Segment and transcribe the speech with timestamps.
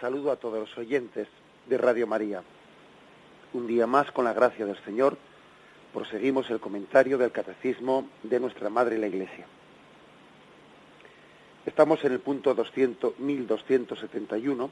[0.00, 1.28] Saludo a todos los oyentes
[1.66, 2.42] de Radio María.
[3.52, 5.18] Un día más, con la gracia del Señor,
[5.92, 9.46] proseguimos el comentario del Catecismo de nuestra Madre la Iglesia.
[11.66, 14.70] Estamos en el punto 200, 1271.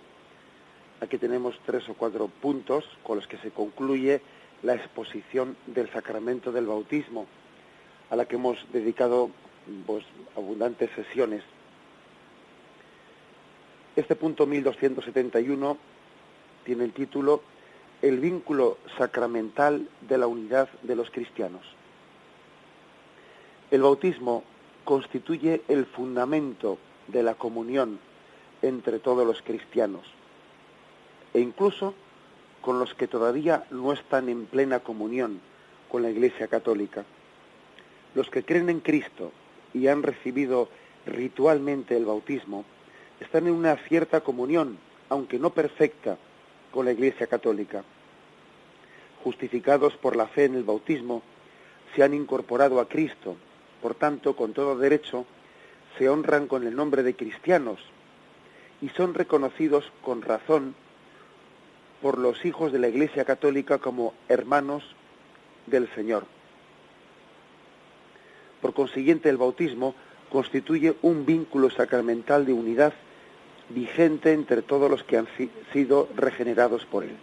[1.01, 4.23] Aquí tenemos tres o cuatro puntos con los que se concluye
[4.63, 7.27] la exposición del sacramento del bautismo,
[8.11, 9.31] a la que hemos dedicado
[9.87, 11.43] pues, abundantes sesiones.
[13.99, 15.77] Este punto 1271
[16.65, 17.43] tiene el título
[18.01, 21.63] El vínculo sacramental de la unidad de los cristianos.
[23.73, 24.45] El bautismo
[24.85, 27.99] constituye el fundamento de la comunión
[28.63, 30.07] entre todos los cristianos
[31.35, 31.93] e incluso
[32.61, 35.41] con los que todavía no están en plena comunión
[35.91, 37.05] con la Iglesia Católica.
[38.15, 39.33] Los que creen en Cristo
[39.75, 40.69] y han recibido
[41.05, 42.65] ritualmente el bautismo
[43.21, 46.19] están en una cierta comunión, aunque no perfecta,
[46.71, 47.85] con la Iglesia Católica.
[49.25, 51.23] Justificados por la fe en el bautismo,
[51.95, 53.37] se han incorporado a Cristo,
[53.83, 55.27] por tanto, con todo derecho,
[55.97, 57.81] se honran con el nombre de cristianos
[58.81, 60.75] y son reconocidos con razón
[62.01, 64.85] por los hijos de la Iglesia Católica como hermanos
[65.67, 66.25] del Señor.
[68.61, 69.95] Por consiguiente, el bautismo
[70.31, 72.93] constituye un vínculo sacramental de unidad
[73.71, 75.29] vigente entre todos los que han
[75.73, 77.17] sido regenerados por él.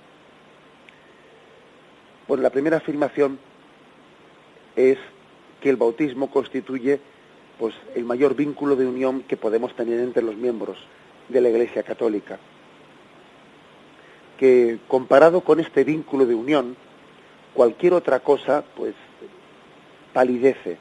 [2.28, 3.40] Bueno, la primera afirmación
[4.76, 4.98] es
[5.62, 7.00] que el bautismo constituye
[7.60, 10.78] pues el mayor vínculo de unión que podemos tener entre los miembros
[11.30, 12.40] de la Iglesia Católica.
[14.38, 16.76] Que comparado con este vínculo de unión,
[17.54, 18.94] cualquier otra cosa pues
[20.14, 20.78] palidece.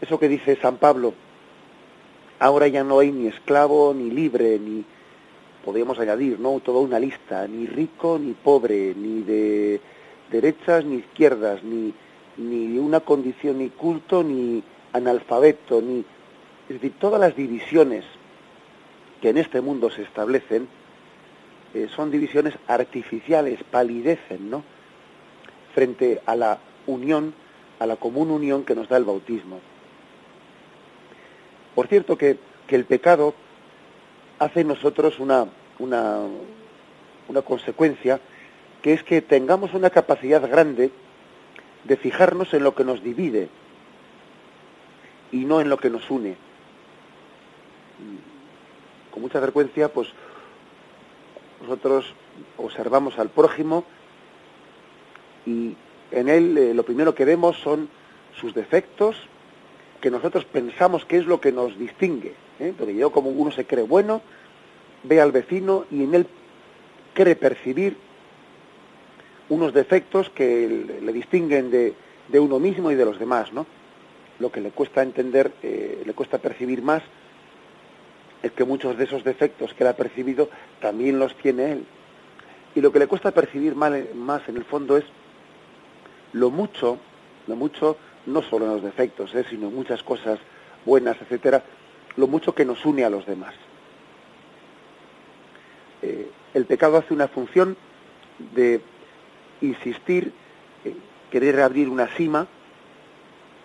[0.00, 1.14] Eso que dice San Pablo,
[2.38, 4.84] ahora ya no hay ni esclavo ni libre, ni
[5.64, 6.60] podríamos añadir, ¿no?
[6.60, 9.80] Toda una lista, ni rico ni pobre, ni de
[10.30, 11.94] derechas ni izquierdas, ni
[12.36, 14.62] ni una condición ni culto ni
[14.92, 16.04] analfabeto, ni
[16.68, 18.04] es decir, todas las divisiones
[19.20, 20.68] que en este mundo se establecen
[21.74, 24.62] eh, son divisiones artificiales, palidecen, ¿no?
[25.74, 27.34] Frente a la unión,
[27.78, 29.60] a la común unión que nos da el bautismo.
[31.74, 33.34] Por cierto que, que el pecado
[34.38, 35.46] hace en nosotros una,
[35.78, 36.20] una,
[37.28, 38.20] una consecuencia,
[38.82, 40.90] que es que tengamos una capacidad grande
[41.84, 43.48] de fijarnos en lo que nos divide
[45.32, 46.36] y no en lo que nos une.
[49.10, 50.08] Con mucha frecuencia, pues
[51.62, 52.12] nosotros
[52.56, 53.84] observamos al prójimo
[55.46, 55.76] y
[56.10, 57.88] en él eh, lo primero que vemos son
[58.38, 59.16] sus defectos,
[60.04, 62.34] que nosotros pensamos que es lo que nos distingue.
[62.60, 62.74] ¿eh?
[62.76, 64.20] Porque yo, como uno se cree bueno,
[65.02, 66.26] ve al vecino y en él
[67.14, 67.96] cree percibir
[69.48, 71.94] unos defectos que le distinguen de,
[72.28, 73.64] de uno mismo y de los demás, ¿no?
[74.40, 77.02] Lo que le cuesta entender, eh, le cuesta percibir más,
[78.42, 80.50] es que muchos de esos defectos que él ha percibido
[80.82, 81.86] también los tiene él.
[82.74, 85.04] Y lo que le cuesta percibir más, más en el fondo es
[86.34, 86.98] lo mucho,
[87.46, 87.96] lo mucho,
[88.26, 89.44] no solo en los defectos, ¿eh?
[89.48, 90.38] sino en muchas cosas
[90.84, 91.62] buenas, etcétera,
[92.16, 93.54] lo mucho que nos une a los demás.
[96.02, 97.76] Eh, el pecado hace una función
[98.54, 98.80] de
[99.60, 100.32] insistir,
[100.84, 100.96] en
[101.30, 102.46] querer abrir una cima,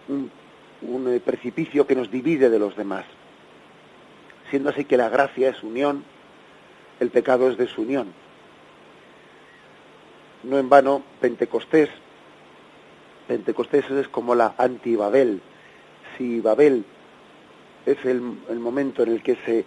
[0.07, 0.31] un,
[0.81, 3.05] un eh, precipicio que nos divide de los demás.
[4.49, 6.03] Siendo así que la gracia es unión,
[6.99, 8.13] el pecado es desunión.
[10.43, 11.89] No en vano, Pentecostés,
[13.29, 15.39] Pentecostés es como la anti-Babel.
[16.17, 16.83] Si Babel
[17.85, 19.65] es el, momento en el que se,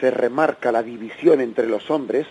[0.00, 2.26] se remarca la división entre los hombres,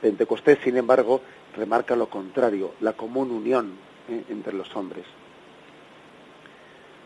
[0.00, 1.22] Pentecostés, sin embargo,
[1.56, 3.72] remarca lo contrario, la común unión
[4.08, 4.22] ¿eh?
[4.28, 5.06] entre los hombres.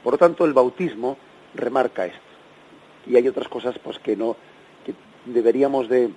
[0.05, 1.17] Por lo tanto, el bautismo
[1.55, 2.21] remarca esto.
[3.07, 4.37] Y hay otras cosas pues que no,
[4.85, 4.93] que
[5.25, 6.11] deberíamos de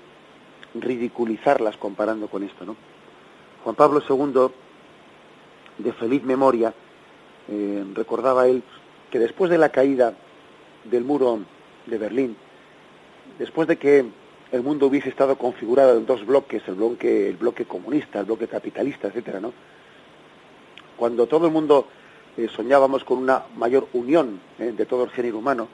[0.73, 2.75] ridiculizarlas comparando con esto, ¿no?
[3.63, 4.51] Juan Pablo II,
[5.77, 6.73] de feliz memoria,
[7.47, 8.63] eh, recordaba él
[9.11, 10.13] que después de la caída
[10.83, 11.39] del muro
[11.85, 12.35] de Berlín,
[13.39, 14.05] después de que
[14.51, 18.47] el mundo hubiese estado configurado en dos bloques, el bloque, el bloque comunista, el bloque
[18.47, 19.53] capitalista, etcétera, ¿no?
[20.97, 21.87] Cuando todo el mundo
[22.37, 25.67] eh, soñábamos con una mayor unión eh, de todo el género humano,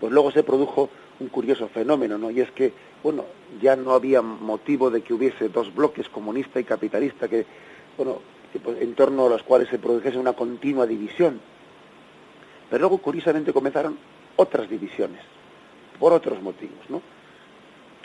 [0.00, 0.90] pues luego se produjo
[1.20, 2.30] un curioso fenómeno, ¿no?
[2.30, 2.72] Y es que,
[3.02, 3.24] bueno,
[3.60, 7.46] ya no había motivo de que hubiese dos bloques, comunista y capitalista, que,
[8.62, 11.40] pues, en torno a los cuales se produjese una continua división.
[12.70, 13.98] Pero luego, curiosamente, comenzaron
[14.36, 15.20] otras divisiones,
[15.98, 17.02] por otros motivos, ¿no?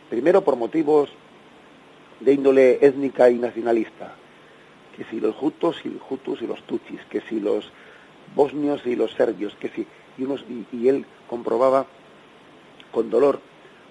[0.10, 1.10] Primero por motivos
[2.20, 4.16] de índole étnica y nacionalista,
[4.96, 7.72] que si los jutos y hutus y los tuchis, que si los
[8.36, 11.86] bosnios y los serbios, que si y, unos, y, él comprobaba
[12.92, 13.40] con dolor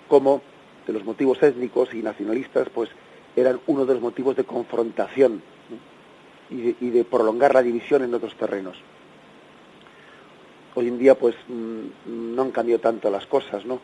[0.09, 0.43] cómo
[0.87, 2.91] de los motivos étnicos y nacionalistas pues
[3.37, 5.43] eran uno de los motivos de confrontación
[6.51, 8.77] y, de, prolongar la división en otros terrenos.
[10.75, 13.81] Hoy en día pues mm, no han cambiado tanto las cosas, ¿no?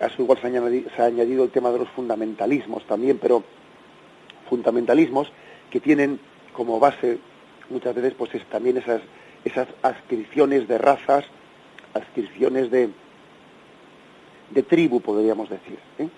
[0.00, 3.44] A eso igual se ha, añadido, el tema de los fundamentalismos también, pero
[4.48, 5.30] fundamentalismos
[5.70, 6.18] que tienen
[6.52, 7.18] como base
[7.70, 9.00] muchas veces pues es también esas
[9.44, 11.24] esas adscripciones de razas
[11.92, 12.90] adscripciones de,
[14.50, 16.08] de tribu, podríamos decir, ¿eh?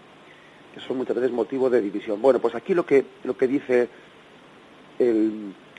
[0.74, 2.20] que son muchas veces motivo de división.
[2.20, 3.88] Bueno, pues aquí lo que, lo que dice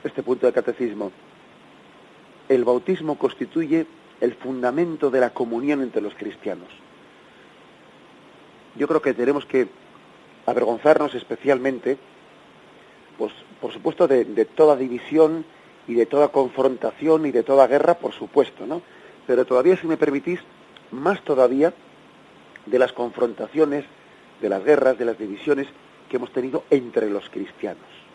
[0.04, 1.12] este punto del catecismo,
[2.48, 3.86] el bautismo constituye
[4.20, 6.68] el fundamento de la comunión entre los cristianos.
[8.76, 9.68] Yo creo que tenemos que
[10.46, 11.98] avergonzarnos especialmente,
[13.16, 15.44] pues por supuesto, de, de toda división
[15.86, 18.82] y de toda confrontación y de toda guerra, por supuesto, ¿no?
[19.26, 20.40] pero todavía, si me permitís,
[20.90, 21.74] más todavía
[22.64, 23.84] de las confrontaciones,
[24.40, 25.66] de las guerras, de las divisiones
[26.08, 28.07] que hemos tenido entre los cristianos.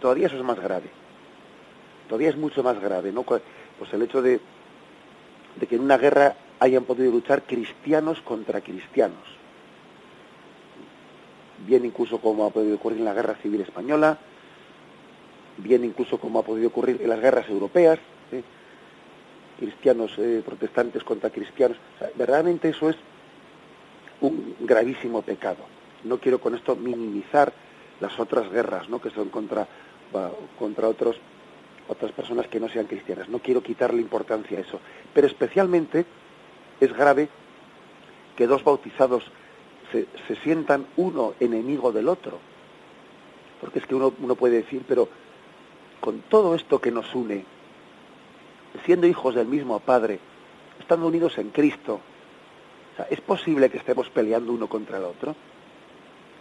[0.00, 0.88] Todavía eso es más grave.
[2.08, 3.22] Todavía es mucho más grave, ¿no?
[3.22, 3.42] Pues
[3.92, 4.40] el hecho de,
[5.68, 9.36] que en una guerra hayan podido luchar cristianos contra cristianos.
[11.66, 14.18] Bien incluso como ha podido ocurrir en la Guerra Civil Española,
[15.56, 17.98] bien incluso como ha podido ocurrir en las guerras europeas,
[19.58, 21.78] cristianos eh, protestantes contra cristianos.
[22.14, 22.96] verdaderamente eso es
[24.20, 25.64] un gravísimo pecado.
[26.04, 27.52] No quiero con esto minimizar
[28.00, 29.00] las otras guerras, ¿no?
[29.00, 29.66] que son contra
[30.58, 31.16] contra otros
[31.88, 33.28] otras personas que no sean cristianas.
[33.28, 34.80] No quiero quitarle importancia a eso,
[35.14, 36.04] pero especialmente
[36.80, 37.28] es grave
[38.36, 39.24] que dos bautizados
[39.92, 42.38] se, se sientan uno enemigo del otro.
[43.60, 45.08] Porque es que uno, uno puede decir, pero
[46.00, 47.44] con todo esto que nos une,
[48.84, 50.18] siendo hijos del mismo Padre,
[50.78, 52.00] estando unidos en Cristo,
[53.10, 55.34] ¿es posible que estemos peleando uno contra el otro?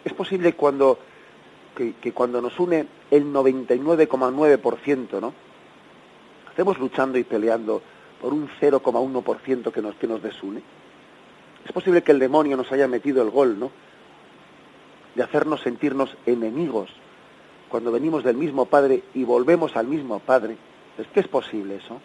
[0.03, 0.99] ¿Es posible cuando,
[1.75, 5.33] que, cuando nos une el 99,9%, ¿no?
[6.49, 7.81] Estemos luchando y peleando
[8.21, 10.61] por un 0,1% que nos, que nos desune.
[11.65, 13.71] Es posible que el demonio nos haya metido el gol, ¿no?
[15.13, 16.89] De hacernos sentirnos enemigos
[17.69, 20.57] cuando venimos del mismo Padre y volvemos al mismo Padre.
[20.97, 21.99] ¿Es que es posible eso?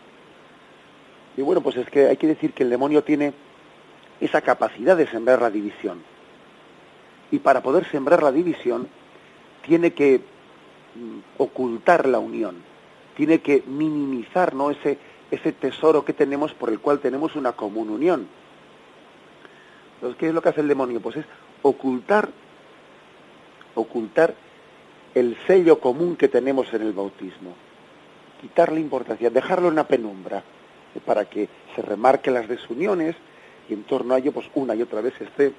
[1.37, 3.33] Y bueno, pues es que hay que decir que el demonio tiene
[4.21, 6.03] esa capacidad de sembrar la división.
[7.31, 8.89] Y para poder sembrar la división,
[9.67, 10.19] tiene que
[10.95, 12.57] mm, ocultar la unión,
[13.17, 14.71] tiene que minimizar ¿no?
[14.71, 14.99] ese,
[15.31, 18.29] ese tesoro que tenemos por el cual tenemos una común unión.
[19.97, 21.01] Entonces, ¿qué es lo que hace el demonio?
[21.01, 21.27] Pues es
[21.63, 22.31] ocultar,
[23.75, 24.35] ocultar
[25.15, 27.55] el sello común que tenemos en el bautismo,
[28.41, 30.43] quitarle importancia, dejarlo en la penumbra
[31.05, 33.17] para que se remarquen las desuniones
[33.69, 35.53] y en torno a ello pues una y otra vez esté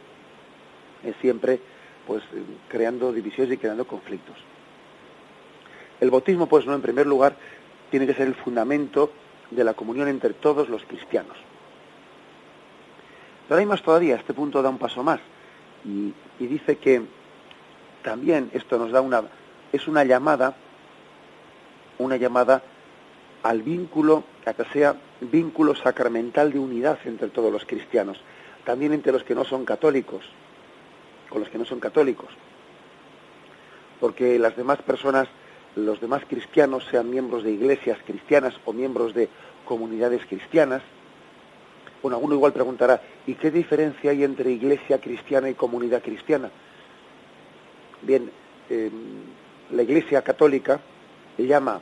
[1.03, 1.60] eh, siempre
[2.11, 2.23] pues
[2.67, 4.35] creando divisiones y creando conflictos.
[6.01, 7.37] El bautismo pues no en primer lugar
[7.89, 9.13] tiene que ser el fundamento
[9.49, 11.37] de la comunión entre todos los cristianos.
[13.47, 15.21] Pero hay más todavía, este punto da un paso más
[15.85, 17.01] y, y dice que
[18.03, 19.23] también esto nos da una
[19.71, 20.53] es una llamada
[21.97, 22.61] una llamada
[23.41, 28.19] al vínculo, a que sea vínculo sacramental de unidad entre todos los cristianos,
[28.65, 30.25] también entre los que no son católicos,
[31.31, 32.29] con los que no son católicos.
[34.00, 35.27] Porque las demás personas,
[35.75, 39.29] los demás cristianos, sean miembros de iglesias cristianas o miembros de
[39.65, 40.83] comunidades cristianas,
[42.01, 46.50] bueno, alguno igual preguntará, ¿y qué diferencia hay entre iglesia cristiana y comunidad cristiana?
[48.01, 48.31] Bien,
[48.69, 48.91] em,
[49.71, 50.81] la iglesia católica
[51.38, 51.81] llama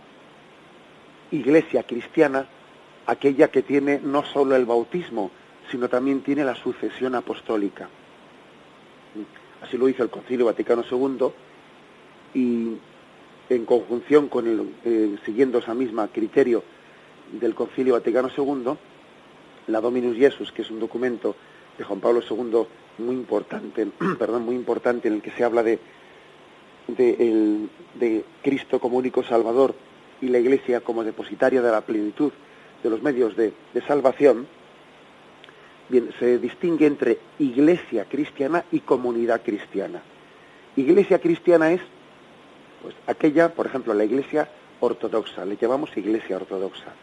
[1.32, 2.48] iglesia cristiana
[3.06, 5.32] aquella que tiene no solo el bautismo,
[5.72, 7.88] sino también tiene la sucesión apostólica.
[9.62, 11.28] Así lo hizo el Concilio Vaticano II
[12.34, 12.78] y
[13.50, 16.64] en conjunción con el, eh, siguiendo esa misma criterio
[17.40, 18.74] del Concilio Vaticano II,
[19.68, 21.36] la Dominus Jesus, que es un documento
[21.78, 22.66] de Juan Pablo II
[23.00, 23.88] muy importante,
[24.20, 25.80] perdón, muy importante en el que se habla de,
[26.88, 29.76] de, Cristo como único Salvador
[30.22, 32.32] y la Iglesia como depositaria de la plenitud
[32.84, 34.48] de los medios de, de salvación,
[35.90, 40.02] bien, se distingue entre iglesia cristiana y comunidad cristiana.
[40.76, 41.82] Iglesia cristiana es
[42.82, 46.94] pues aquella, por ejemplo, la iglesia ortodoxa, le llamamos iglesia ortodoxa.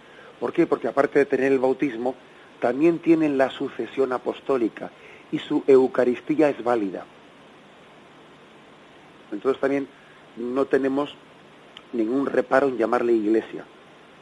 [0.40, 0.66] ¿Por qué?
[0.66, 2.14] Porque aparte de tener el bautismo,
[2.60, 4.90] también tienen la sucesión apostólica
[5.30, 7.04] y su Eucaristía es válida.
[9.32, 9.88] Entonces también
[10.36, 11.14] no tenemos
[11.92, 13.64] ningún reparo en llamarle iglesia,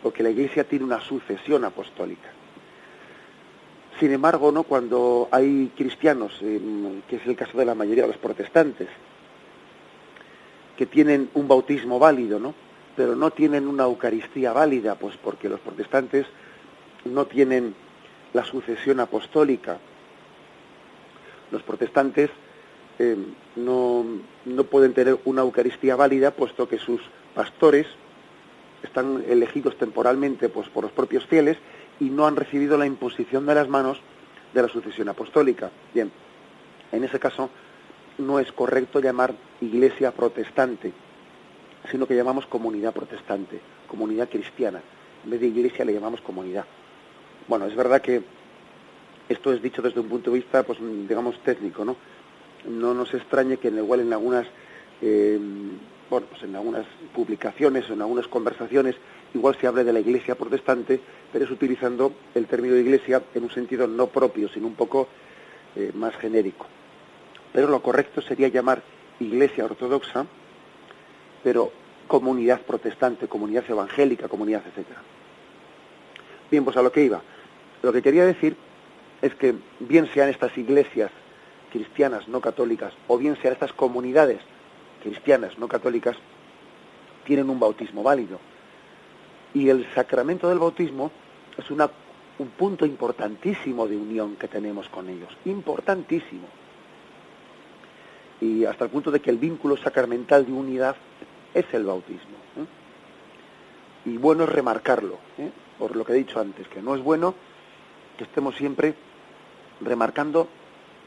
[0.03, 2.31] porque la iglesia tiene una sucesión apostólica.
[4.01, 4.65] Sin embargo, ¿no?
[4.65, 8.89] cuando hay cristianos, que es el caso de la mayoría de los protestantes,
[10.77, 12.55] que tienen un bautismo válido, ¿no?
[12.97, 16.27] pero no tienen una Eucaristía válida, pues porque los protestantes
[17.05, 17.75] no tienen
[18.33, 19.79] la sucesión apostólica.
[21.53, 22.31] Los protestantes
[22.99, 23.17] eh,
[23.57, 24.05] no,
[24.45, 27.01] no pueden tener una Eucaristía válida, puesto que sus
[27.35, 27.87] pastores
[28.83, 31.59] están elegidos temporalmente pues, por los propios fieles
[32.01, 34.01] y no han recibido la imposición de las manos
[34.53, 35.71] de la sucesión apostólica.
[35.93, 36.11] Bien,
[36.93, 37.51] en ese caso
[38.19, 40.93] no es correcto llamar iglesia protestante,
[41.91, 44.81] sino que llamamos comunidad protestante, comunidad cristiana.
[45.25, 46.65] En vez de iglesia le llamamos comunidad.
[47.49, 48.23] Bueno, es verdad que
[49.29, 51.97] esto es dicho desde un punto de vista, pues digamos, técnico, ¿no?
[52.69, 54.47] No nos extrañe que igual en algunas,
[55.03, 55.39] eh,
[56.09, 58.97] bueno, pues en algunas publicaciones o en algunas conversaciones
[59.35, 61.01] igual se hable de la iglesia protestante,
[61.33, 65.09] pero es utilizando el término de iglesia en un sentido no propio, sino un poco
[65.77, 66.67] eh, más genérico.
[67.53, 68.83] Pero lo correcto sería llamar
[69.21, 70.27] iglesia ortodoxa,
[71.43, 71.73] pero
[72.07, 75.03] comunidad protestante, comunidad evangélica, comunidad, etcétera.
[76.51, 77.23] Bien, pues a lo que iba.
[77.83, 78.57] Lo que quería decir
[79.21, 81.11] es que bien sean estas iglesias
[81.73, 84.41] cristianas no católicas o bien sean estas comunidades
[85.03, 86.17] cristianas no católicas,
[87.25, 88.39] tienen un bautismo válido.
[89.55, 91.11] Y el sacramento del bautismo
[91.57, 91.89] es una,
[92.39, 96.47] un punto importantísimo de unión que tenemos con ellos, importantísimo.
[98.41, 100.97] Y hasta el punto de que el vínculo sacramental de unidad
[101.55, 102.37] es el bautismo.
[102.57, 104.11] ¿eh?
[104.11, 105.51] Y bueno es remarcarlo, ¿eh?
[105.79, 107.35] por lo que he dicho antes, que no es bueno
[108.19, 108.95] que estemos siempre
[109.81, 110.49] remarcando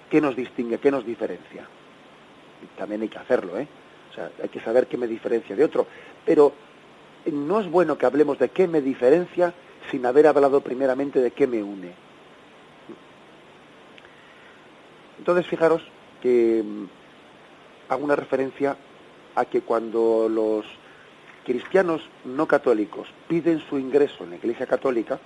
[0.09, 1.67] qué nos distingue, qué nos diferencia.
[2.63, 3.67] Y también hay que hacerlo, ¿eh?
[4.09, 5.85] O sea, hay que saber qué me diferencia de otro.
[6.25, 6.53] Pero
[7.31, 9.53] no es bueno que hablemos de qué me diferencia
[9.91, 11.93] sin haber hablado primeramente de qué me une.
[15.19, 15.81] Entonces, fijaros
[16.21, 16.85] que mm,
[17.89, 18.77] hago una referencia
[19.35, 20.65] a que cuando los
[21.45, 25.19] cristianos no católicos piden su ingreso en la Iglesia Católica,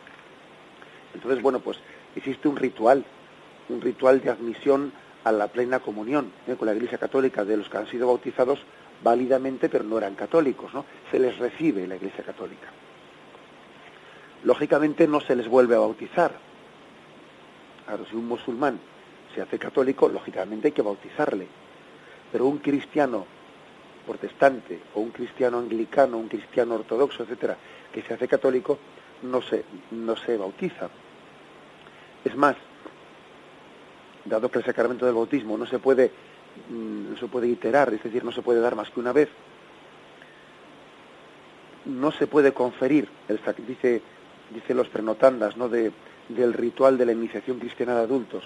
[1.14, 1.78] entonces, bueno, pues
[2.16, 3.04] existe un ritual,
[3.70, 4.94] un ritual de admisión
[5.24, 6.56] a la plena comunión ¿eh?
[6.56, 8.60] con la Iglesia Católica de los que han sido bautizados
[9.04, 10.86] válidamente, pero no eran católicos, ¿no?
[11.10, 12.68] Se les recibe la Iglesia Católica.
[14.44, 16.32] Lógicamente no se les vuelve a bautizar.
[17.86, 18.80] Claro, si un musulmán
[19.34, 21.48] se hace católico, lógicamente hay que bautizarle.
[22.32, 23.26] Pero un cristiano
[24.06, 27.58] protestante o un cristiano anglicano, un cristiano ortodoxo, etcétera,
[27.92, 28.80] que se hace católico,
[29.24, 30.90] no se, no se bautiza.
[32.24, 32.56] Es más,
[34.26, 36.12] dado que el sacramento del bautismo no se puede
[36.70, 39.30] no se puede iterar, es decir, no se puede dar más que una vez,
[41.86, 44.02] no se puede conferir, el, dice,
[44.54, 45.70] dice los prenotandas, ¿no?
[45.70, 45.92] De,
[46.30, 48.44] del ritual de la iniciación cristiana de adultos,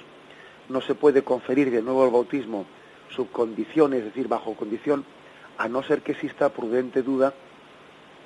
[0.69, 2.65] no se puede conferir de nuevo el bautismo
[3.09, 5.05] subcondición, es decir, bajo condición,
[5.57, 7.33] a no ser que exista prudente duda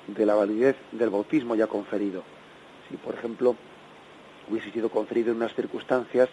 [0.06, 2.22] de la validez del bautismo ya conferido.
[2.88, 3.56] Si, por ejemplo,
[4.48, 6.28] hubiese sido conferido en unas circunstancias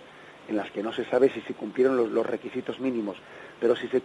[0.47, 3.17] en las que no se sabe si se cumplieron los, requisitos mínimos,
[3.59, 4.01] pero si se,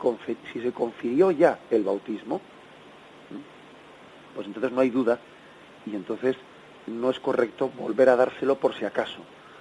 [0.52, 2.40] si se confirió ya el bautismo,
[4.34, 5.18] pues entonces no hay duda
[5.86, 6.36] y entonces
[6.86, 9.20] no es correcto volver a dárselo por si acaso.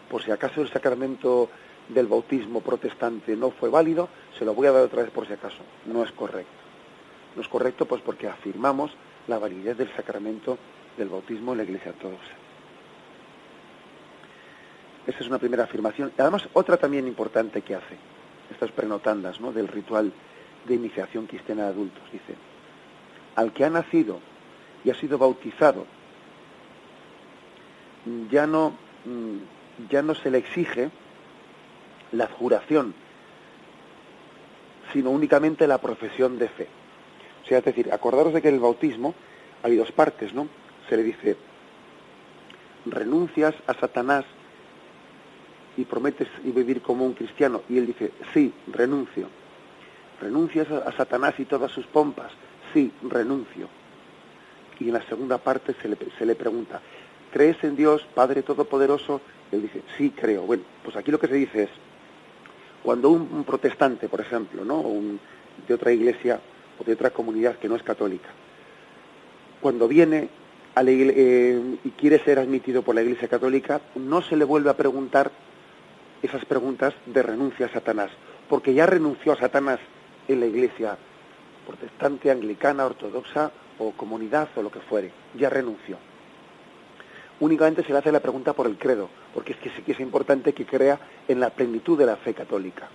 [0.09, 1.49] Por si acaso el sacramento
[1.89, 5.33] del bautismo protestante no fue válido, se lo voy a dar otra vez por si
[5.33, 5.59] acaso.
[5.85, 6.51] No es correcto.
[7.35, 8.91] No es correcto pues porque afirmamos
[9.27, 10.57] la validez del sacramento
[10.97, 12.50] del bautismo en la Iglesia Ortodoxa.
[15.07, 16.11] Esa es una primera afirmación.
[16.17, 17.97] Además, otra también importante que hace,
[18.51, 19.51] estas prenotandas ¿no?
[19.51, 20.11] del ritual
[20.65, 22.35] de iniciación cristiana de adultos, dice,
[23.35, 24.19] al que ha nacido
[24.83, 25.85] y ha sido bautizado,
[28.29, 30.91] ya no, mm, ya no se le exige
[32.11, 32.93] la adjuración,
[34.93, 36.67] sino únicamente la profesión de fe.
[37.43, 39.15] O sea, es decir, acordaros de que en el bautismo
[39.63, 40.47] hay dos partes, ¿no?
[40.89, 41.37] Se le dice,
[42.85, 44.25] renuncias a Satanás
[45.77, 47.61] y prometes vivir como un cristiano.
[47.69, 49.27] Y él dice, sí, renuncio.
[50.19, 52.31] ¿Renuncias a Satanás y todas sus pompas?
[52.73, 53.67] Sí, renuncio.
[54.79, 56.81] Y en la segunda parte se le, se le pregunta,
[57.31, 59.21] ¿crees en Dios, Padre Todopoderoso?
[59.51, 60.43] Él dice, sí, creo.
[60.43, 61.69] Bueno, pues aquí lo que se dice es,
[62.83, 64.79] cuando un, protestante, por ejemplo, ¿no?
[64.79, 65.19] Un,
[65.67, 66.39] de otra iglesia
[66.79, 68.29] o de otra comunidad que no es católica,
[69.59, 70.29] cuando viene
[70.73, 74.77] a eh, y quiere ser admitido por la Iglesia Católica, no se le vuelve a
[74.77, 75.31] preguntar
[76.21, 78.11] esas preguntas de renuncia a Satanás,
[78.49, 79.79] porque ya renunció a Satanás
[80.27, 80.97] en la Iglesia
[81.65, 85.97] protestante, anglicana, ortodoxa o comunidad o lo que fuere, ya renunció.
[87.39, 89.99] Únicamente se le hace la pregunta por el credo, porque es que sí que es
[89.99, 92.87] importante que crea en la plenitud de la fe católica.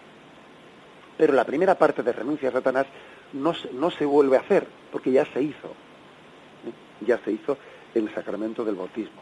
[1.19, 2.87] Pero la primera parte de renuncia a Satanás
[3.33, 5.75] no, no se vuelve a hacer, porque ya se hizo.
[7.01, 7.59] Ya se hizo
[7.95, 9.21] en el sacramento del bautismo.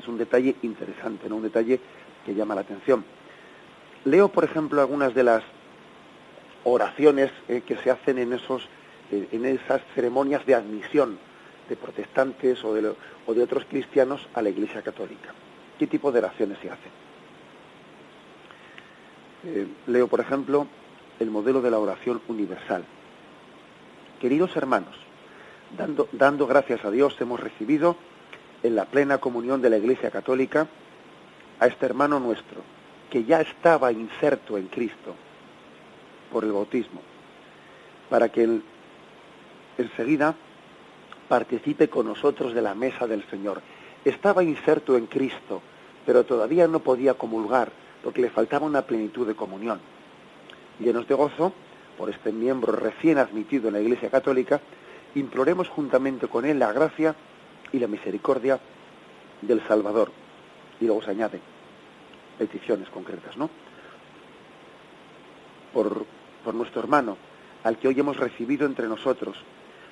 [0.00, 1.36] Es un detalle interesante, ¿no?
[1.36, 1.80] un detalle
[2.24, 3.04] que llama la atención.
[4.04, 5.42] Leo, por ejemplo, algunas de las
[6.64, 8.68] oraciones eh, que se hacen en, esos,
[9.10, 11.18] eh, en esas ceremonias de admisión
[11.68, 12.94] de protestantes o de,
[13.26, 15.34] o de otros cristianos a la Iglesia Católica.
[15.78, 16.90] ¿Qué tipo de oraciones se hacen?
[19.44, 20.66] Eh, leo, por ejemplo,
[21.20, 22.84] el modelo de la oración universal.
[24.20, 24.96] Queridos hermanos,
[25.76, 27.96] dando, dando gracias a Dios hemos recibido
[28.62, 30.66] en la plena comunión de la Iglesia Católica
[31.60, 32.62] a este hermano nuestro,
[33.10, 35.14] que ya estaba inserto en Cristo
[36.32, 37.00] por el bautismo,
[38.10, 38.62] para que él
[39.78, 40.34] enseguida
[41.28, 43.62] participe con nosotros de la mesa del Señor.
[44.04, 45.62] Estaba inserto en Cristo,
[46.06, 47.70] pero todavía no podía comulgar
[48.02, 49.80] porque le faltaba una plenitud de comunión.
[50.78, 51.52] Llenos de gozo
[51.96, 54.60] por este miembro recién admitido en la Iglesia Católica,
[55.14, 57.14] imploremos juntamente con él la gracia
[57.72, 58.60] y la misericordia
[59.42, 60.10] del Salvador.
[60.80, 61.40] Y luego se añade
[62.38, 63.50] peticiones concretas, ¿no?
[65.72, 66.06] Por,
[66.44, 67.16] por nuestro hermano,
[67.64, 69.36] al que hoy hemos recibido entre nosotros,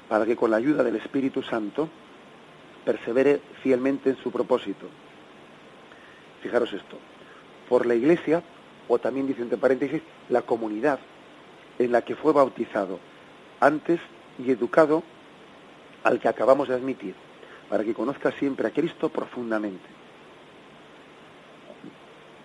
[0.09, 1.89] para que con la ayuda del Espíritu Santo
[2.85, 4.87] persevere fielmente en su propósito.
[6.43, 6.99] Fijaros esto,
[7.69, 8.43] por la Iglesia,
[8.89, 11.01] o también dice entre paréntesis, la comunidad
[11.79, 13.01] en la que fue bautizado
[13.61, 14.01] antes
[14.39, 15.03] y educado
[16.05, 17.15] al que acabamos de admitir,
[17.69, 20.06] para que conozca siempre a Cristo profundamente.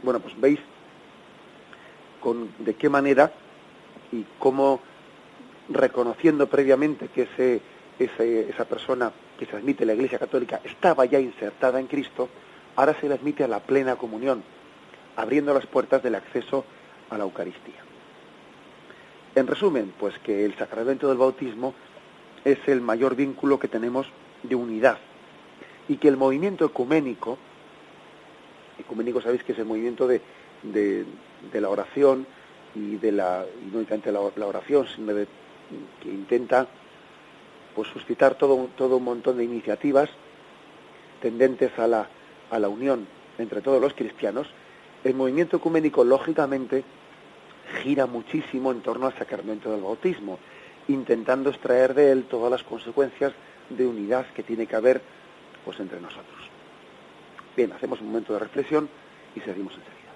[0.04, 0.60] Bueno, pues veis
[2.20, 3.32] con, de qué manera
[4.12, 4.80] y cómo
[5.70, 7.62] reconociendo previamente que ese,
[8.50, 12.30] esa persona que se admite a la Iglesia Católica estaba ya insertada en Cristo,
[12.76, 14.44] ahora se le admite a la plena comunión,
[15.16, 16.66] abriendo las puertas del acceso
[17.10, 17.82] a la Eucaristía.
[19.36, 21.74] En resumen, pues que el sacramento del bautismo
[22.44, 24.08] es el mayor vínculo que tenemos
[24.44, 24.98] de unidad
[25.88, 27.38] y que el movimiento ecuménico,
[28.82, 30.22] ecuménico sabéis que es el movimiento de,
[30.64, 32.28] de, la oración
[32.76, 35.28] y de la, y no únicamente la, oración, sino de
[36.02, 36.68] que intenta
[37.76, 40.10] pues suscitar todo, todo un montón de iniciativas
[41.22, 42.08] tendentes a la,
[42.50, 44.48] a la unión entre todos los cristianos,
[45.04, 46.84] el movimiento ecuménico lógicamente
[47.82, 50.40] gira muchísimo en torno al sacramento del bautismo,
[50.88, 53.34] intentando extraer de él todas las consecuencias
[53.70, 55.02] de unidad que tiene que haber
[55.64, 56.51] pues entre nosotros.
[57.56, 58.90] Bien, hacemos un momento de reflexión
[59.36, 60.12] y seguimos enseguida.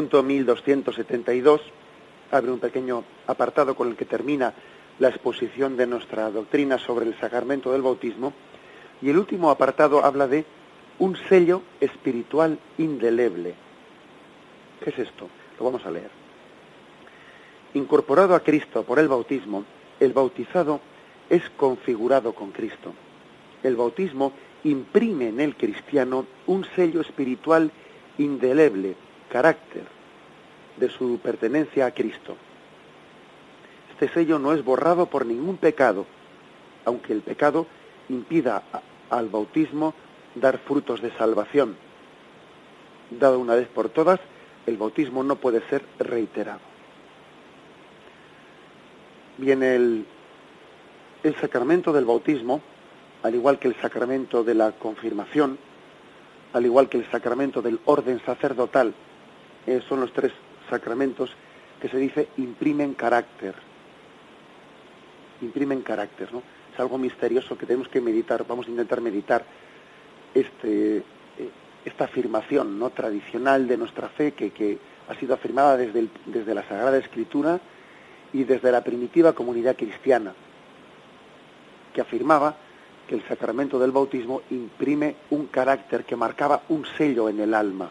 [0.00, 1.60] Punto 1272
[2.30, 4.54] abre un pequeño apartado con el que termina
[4.98, 8.32] la exposición de nuestra doctrina sobre el sacramento del bautismo
[9.02, 10.46] y el último apartado habla de
[11.00, 13.52] un sello espiritual indeleble.
[14.82, 15.28] ¿Qué es esto?
[15.58, 16.10] Lo vamos a leer.
[17.74, 19.66] Incorporado a Cristo por el bautismo,
[20.00, 20.80] el bautizado
[21.28, 22.94] es configurado con Cristo.
[23.62, 24.32] El bautismo
[24.64, 27.70] imprime en el cristiano un sello espiritual
[28.16, 28.96] indeleble,
[29.30, 29.84] carácter
[30.76, 32.36] de su pertenencia a Cristo.
[33.92, 36.06] Este sello no es borrado por ningún pecado,
[36.84, 37.66] aunque el pecado
[38.08, 38.62] impida
[39.10, 39.94] al bautismo
[40.34, 41.76] dar frutos de salvación.
[43.10, 44.20] Dado una vez por todas,
[44.66, 46.60] el bautismo no puede ser reiterado.
[49.36, 50.06] Bien, el,
[51.22, 52.60] el sacramento del bautismo,
[53.22, 55.58] al igual que el sacramento de la confirmación,
[56.52, 58.94] al igual que el sacramento del orden sacerdotal,
[59.66, 60.32] eh, son los tres
[60.68, 61.30] sacramentos
[61.80, 63.54] que se dice imprimen carácter.
[65.40, 66.42] Imprimen carácter, ¿no?
[66.72, 69.44] Es algo misterioso que tenemos que meditar, vamos a intentar meditar
[70.34, 71.02] este, eh,
[71.84, 76.66] esta afirmación no tradicional de nuestra fe que, que ha sido afirmada desde, desde la
[76.68, 77.58] Sagrada Escritura
[78.32, 80.32] y desde la primitiva comunidad cristiana,
[81.92, 82.54] que afirmaba
[83.08, 87.90] que el sacramento del bautismo imprime un carácter que marcaba un sello en el alma,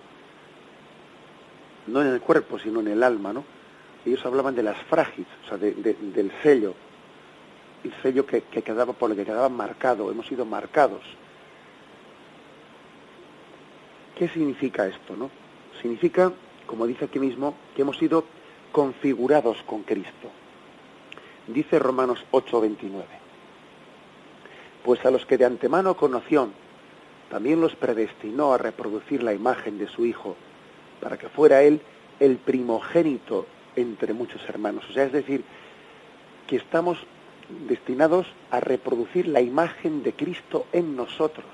[1.90, 3.44] no en el cuerpo, sino en el alma, ¿no?
[4.06, 6.74] Ellos hablaban de las frágiles, o sea, del sello,
[7.84, 11.02] el sello que, que, quedaba por el que quedaba marcado, hemos sido marcados
[14.20, 15.16] ¿Qué significa esto?
[15.16, 15.32] No?
[15.82, 16.34] Significa,
[16.68, 18.26] como dice aquí mismo, que hemos sido
[18.74, 20.30] configurados con Cristo.
[21.48, 23.06] Dice Romanos 8:29.
[24.84, 26.50] Pues a los que de antemano conoció,
[27.30, 30.36] también los predestinó a reproducir la imagen de su Hijo,
[31.02, 31.82] para que fuera Él
[32.20, 34.84] el primogénito entre muchos hermanos.
[34.90, 35.44] O sea, es decir,
[36.48, 36.98] que estamos
[37.68, 41.46] destinados a reproducir la imagen de Cristo en nosotros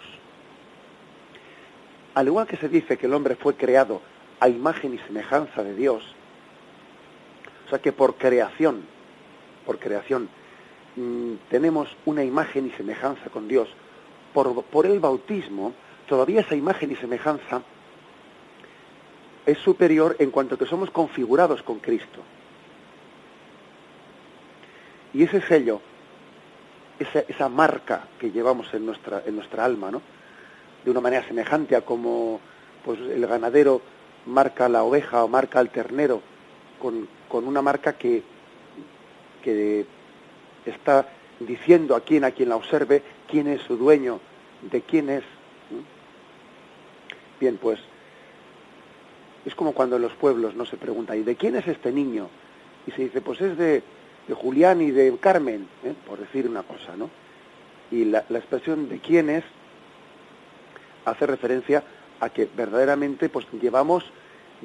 [2.16, 4.02] al igual que se dice que el hombre fue creado
[4.40, 6.04] a imagen y semejanza de Dios,
[7.66, 8.86] o sea que por creación,
[9.66, 10.30] por creación,
[10.96, 13.70] mm, tenemos una imagen y semejanza con Dios,
[14.34, 15.74] por, por el bautismo,
[16.08, 17.62] todavía esa imagen y semejanza
[19.46, 22.22] es superior en cuanto que somos configurados con Cristo.
[25.14, 25.82] Y ese sello,
[27.00, 30.02] esa, esa marca que llevamos en nuestra, en nuestra alma, ¿no?
[30.84, 32.40] de una manera semejante a como
[32.84, 33.82] pues el ganadero
[34.28, 36.22] marca la oveja o marca al ternero
[36.80, 38.22] con, con una marca que,
[39.44, 39.86] que
[40.66, 44.20] está diciendo a quien a quien la observe quién es su dueño,
[44.62, 45.24] de quién es.
[47.40, 47.80] Bien, pues
[49.46, 52.30] es como cuando en los pueblos no se pregunta, ¿y de quién es este niño?
[52.88, 53.84] Y se dice, pues es de,
[54.28, 55.94] de Julián y de Carmen, ¿eh?
[56.08, 57.10] por decir una cosa, ¿no?
[57.92, 59.44] Y la, la expresión de quién es
[61.06, 61.84] hace referencia
[62.20, 64.04] a que verdaderamente pues llevamos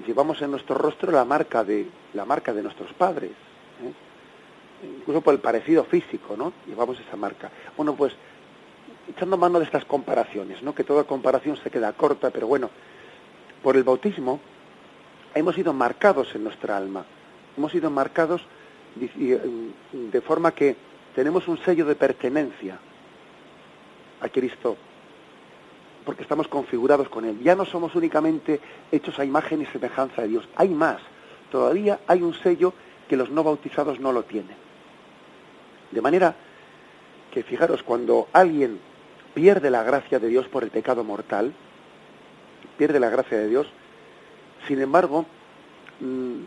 [0.06, 4.88] llevamos en nuestro rostro la marca de la marca de nuestros padres ¿eh?
[4.98, 8.14] incluso por el parecido físico no llevamos esa marca bueno pues
[9.08, 12.70] echando mano de estas comparaciones no que toda comparación se queda corta pero bueno
[13.62, 14.40] por el bautismo
[15.34, 17.04] hemos sido marcados en nuestra alma
[17.56, 18.42] hemos sido marcados
[18.96, 20.76] de forma que
[21.14, 22.78] tenemos un sello de pertenencia
[24.20, 24.76] a Cristo
[26.04, 27.40] porque estamos configurados con Él.
[27.42, 31.00] Ya no somos únicamente hechos a imagen y semejanza de Dios, hay más.
[31.50, 32.72] Todavía hay un sello
[33.08, 34.56] que los no bautizados no lo tienen.
[35.90, 36.34] De manera
[37.32, 38.80] que, fijaros, cuando alguien
[39.34, 41.52] pierde la gracia de Dios por el pecado mortal,
[42.78, 43.66] pierde la gracia de Dios,
[44.66, 45.26] sin embargo,
[46.00, 46.40] mm,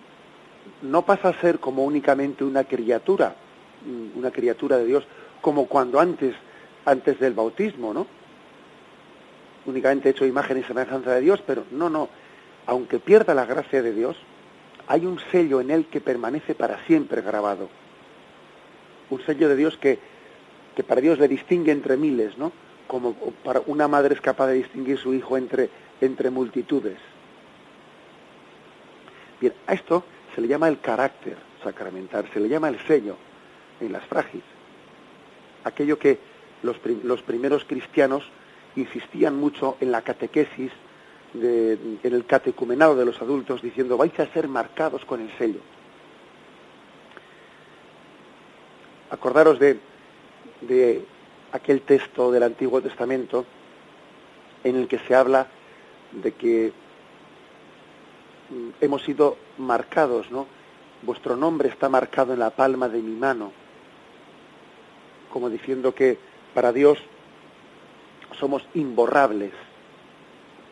[0.83, 3.35] no pasa a ser como únicamente una criatura,
[3.85, 5.03] mm, una criatura de Dios,
[5.41, 6.35] como cuando antes,
[6.85, 8.07] antes del bautismo, ¿no?
[9.65, 12.09] únicamente hecho imagen y semejanza de Dios, pero no, no,
[12.65, 14.17] aunque pierda la gracia de Dios,
[14.87, 17.69] hay un sello en él que permanece para siempre grabado.
[19.09, 19.99] Un sello de Dios que,
[20.75, 22.51] que para Dios le distingue entre miles, ¿no?
[22.87, 25.69] Como para una madre es capaz de distinguir su hijo entre,
[26.01, 26.97] entre multitudes.
[29.43, 33.17] Bien, a esto se le llama el carácter sacramental, se le llama el sello
[33.81, 34.45] en las frágiles.
[35.65, 36.17] Aquello que
[36.61, 38.23] los, los primeros cristianos
[38.77, 40.71] insistían mucho en la catequesis,
[41.33, 45.59] en el catecumenado de los adultos, diciendo vais a ser marcados con el sello.
[49.09, 49.77] Acordaros de,
[50.61, 51.03] de
[51.51, 53.45] aquel texto del Antiguo Testamento
[54.63, 55.47] en el que se habla
[56.13, 56.71] de que
[58.81, 60.47] hemos sido marcados, ¿no?
[61.01, 63.51] Vuestro nombre está marcado en la palma de mi mano,
[65.31, 66.17] como diciendo que
[66.53, 66.99] para Dios
[68.39, 69.51] somos imborrables,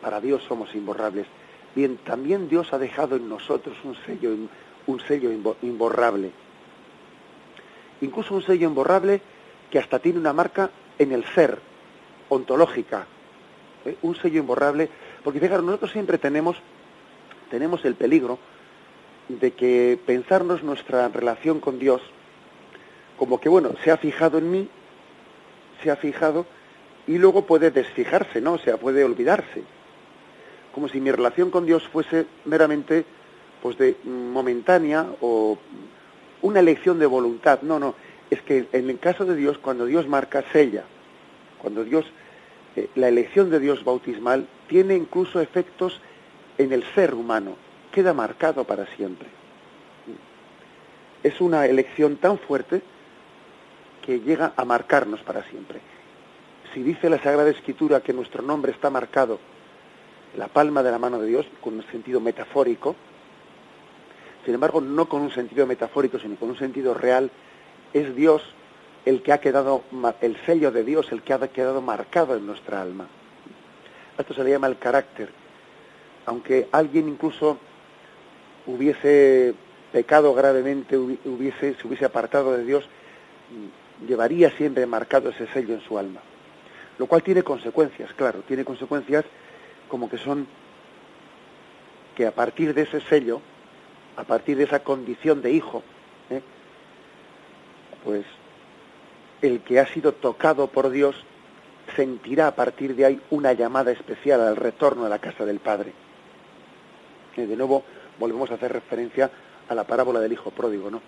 [0.00, 1.26] para Dios somos imborrables.
[1.74, 4.30] Bien, también Dios ha dejado en nosotros un sello,
[4.86, 5.30] un sello
[5.62, 6.32] imborrable.
[8.00, 9.22] Incluso un sello imborrable
[9.70, 11.58] que hasta tiene una marca en el ser,
[12.28, 13.06] ontológica.
[13.84, 13.96] ¿eh?
[14.02, 14.88] Un sello imborrable,
[15.24, 16.56] porque fijaros, nosotros siempre tenemos,
[17.52, 18.38] tenemos el peligro
[19.28, 22.00] de que pensarnos nuestra relación con Dios
[23.18, 24.68] como que, bueno, se ha fijado en mí,
[25.82, 26.46] se ha fijado,
[27.06, 28.54] y luego puede desfijarse, ¿no?
[28.54, 29.64] O sea, puede olvidarse.
[30.74, 33.04] Como si mi relación con Dios fuese meramente,
[33.60, 35.58] pues, de momentánea o
[36.40, 37.60] una elección de voluntad.
[37.60, 37.94] No, no.
[38.30, 40.84] Es que en el caso de Dios, cuando Dios marca, sella.
[41.58, 42.06] Cuando Dios,
[42.76, 46.00] eh, la elección de Dios bautismal tiene incluso efectos
[46.62, 47.56] en el ser humano.
[47.92, 49.28] Queda marcado para siempre.
[51.22, 52.82] Es una elección tan fuerte
[54.04, 55.80] que llega a marcarnos para siempre.
[56.74, 59.38] Si dice la Sagrada Escritura que nuestro nombre está marcado
[60.32, 62.96] en la palma de la mano de Dios, con un sentido metafórico,
[64.44, 67.30] sin embargo, no con un sentido metafórico, sino con un sentido real,
[67.92, 68.42] es Dios
[69.04, 69.82] el que ha quedado,
[70.20, 73.06] el sello de Dios, el que ha quedado marcado en nuestra alma.
[74.18, 75.41] Esto se le llama el carácter.
[76.26, 77.58] Aunque alguien incluso
[78.66, 79.54] hubiese
[79.92, 82.84] pecado gravemente, hubiese, se hubiese apartado de Dios,
[84.06, 86.20] llevaría siempre marcado ese sello en su alma.
[86.98, 89.24] Lo cual tiene consecuencias, claro, tiene consecuencias
[89.88, 90.46] como que son
[92.14, 93.40] que a partir de ese sello,
[94.16, 95.82] a partir de esa condición de hijo,
[96.30, 96.42] ¿eh?
[98.04, 98.24] pues
[99.40, 101.16] el que ha sido tocado por Dios
[101.96, 105.92] sentirá a partir de ahí una llamada especial al retorno a la casa del Padre.
[107.36, 107.84] Y de nuevo
[108.18, 109.30] volvemos a hacer referencia
[109.68, 111.00] a la parábola del hijo pródigo, ¿no?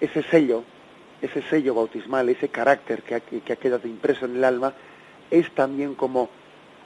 [0.00, 0.64] ese sello,
[1.20, 4.74] ese sello bautismal, ese carácter que ha, que ha quedado impreso en el alma,
[5.30, 6.30] es también como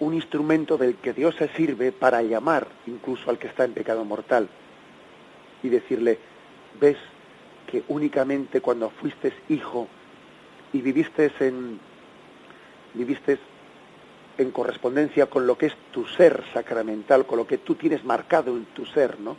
[0.00, 4.04] un instrumento del que Dios se sirve para llamar incluso al que está en pecado
[4.04, 4.48] mortal
[5.62, 6.18] y decirle,
[6.80, 6.96] ves
[7.66, 9.86] que únicamente cuando fuiste hijo
[10.72, 11.78] y viviste en,
[14.38, 18.56] en correspondencia con lo que es tu ser sacramental, con lo que tú tienes marcado
[18.56, 19.36] en tu ser, ¿no?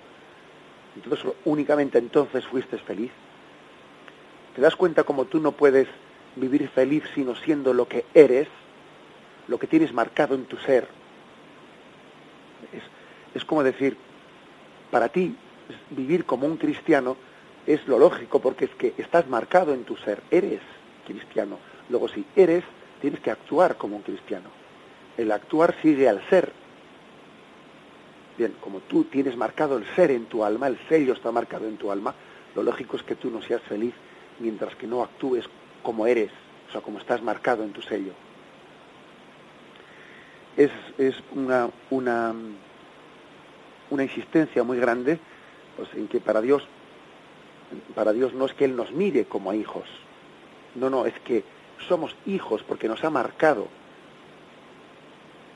[0.96, 3.12] Entonces únicamente entonces fuiste feliz.
[4.56, 5.88] ¿Te das cuenta como tú no puedes
[6.36, 8.48] vivir feliz sino siendo lo que eres,
[9.48, 10.88] lo que tienes marcado en tu ser?
[12.72, 12.84] Es,
[13.34, 13.98] es como decir,
[14.92, 15.36] para ti
[15.90, 17.18] vivir como un cristiano
[17.66, 20.62] es lo lógico porque es que estás marcado en tu ser, eres
[21.06, 21.58] cristiano.
[21.90, 22.64] Luego si eres,
[23.02, 24.63] tienes que actuar como un cristiano.
[25.18, 26.52] El actuar sigue al ser.
[28.38, 31.78] Bien, como tú tienes marcado el ser en tu alma, el sello está marcado en
[31.78, 32.16] tu alma,
[32.56, 33.94] lo lógico es que tú no seas feliz
[34.40, 35.46] mientras que no actúes
[35.84, 36.32] como eres,
[36.70, 38.14] o sea, como estás marcado en tu sello.
[40.58, 42.34] Es, es una, una,
[43.90, 45.20] una insistencia muy grande
[45.78, 46.64] pues, en que para Dios,
[47.94, 49.88] para Dios no es que Él nos mire como a hijos,
[50.76, 51.44] no, no, es que
[51.88, 53.68] somos hijos porque nos ha marcado,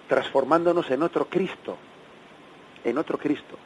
[0.08, 1.78] transformándonos en otro Cristo,
[2.84, 3.58] en otro Cristo.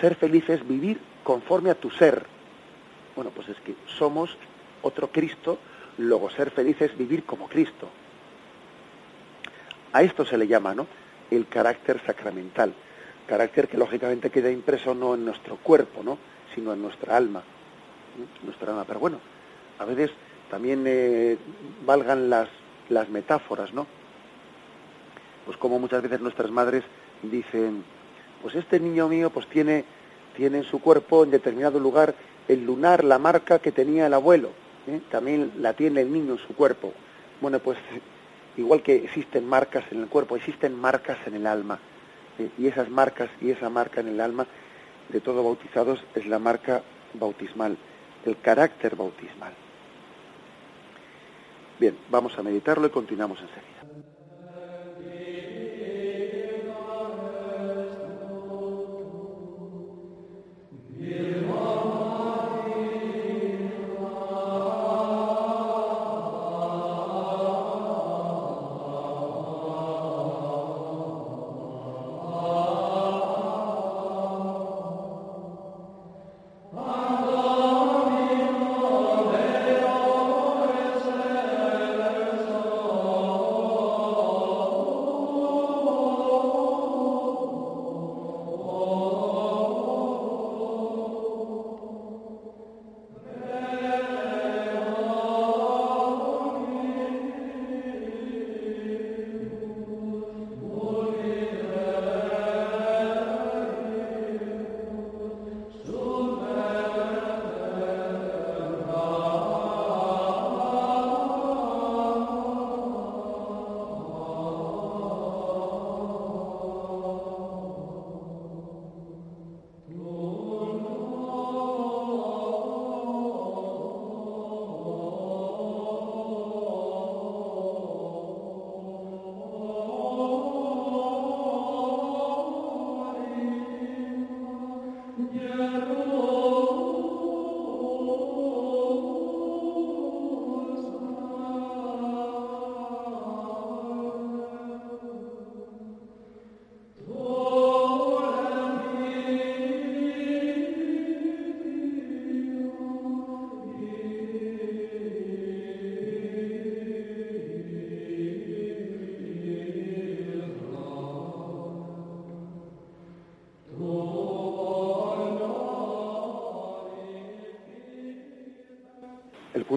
[0.00, 2.24] Ser feliz es vivir conforme a tu ser,
[3.14, 4.36] bueno, pues es que somos
[4.82, 5.58] otro Cristo,
[5.98, 7.88] luego ser feliz es vivir como Cristo.
[9.92, 10.86] A esto se le llama, ¿no?
[11.30, 12.74] El carácter sacramental.
[13.26, 16.18] Carácter que lógicamente queda impreso no en nuestro cuerpo, ¿no?
[16.54, 17.42] Sino en nuestra alma.
[18.44, 18.84] Nuestra alma.
[18.84, 19.20] Pero bueno,
[19.78, 20.10] a veces
[20.50, 21.36] también eh,
[21.84, 22.48] valgan las,
[22.88, 23.86] las metáforas, ¿no?
[25.48, 26.84] Pues como muchas veces nuestras madres
[27.22, 27.82] dicen,
[28.42, 29.82] pues este niño mío pues tiene,
[30.36, 32.14] tiene en su cuerpo en determinado lugar
[32.48, 34.50] el lunar, la marca que tenía el abuelo,
[34.86, 35.00] ¿eh?
[35.10, 36.92] también la tiene el niño en su cuerpo.
[37.40, 37.78] Bueno, pues
[38.58, 41.78] igual que existen marcas en el cuerpo, existen marcas en el alma.
[42.38, 42.50] ¿eh?
[42.58, 44.46] Y esas marcas y esa marca en el alma
[45.08, 46.82] de todos bautizados es la marca
[47.14, 47.78] bautismal,
[48.26, 49.54] el carácter bautismal.
[51.80, 54.07] Bien, vamos a meditarlo y continuamos enseguida.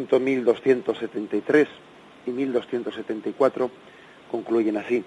[0.02, 1.68] Punto 1273
[2.26, 3.70] y 1274
[4.32, 5.04] concluyen así.